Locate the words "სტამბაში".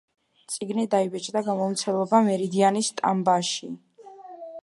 2.95-3.73